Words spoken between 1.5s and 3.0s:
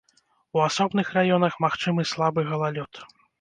магчымы слабы галалёд.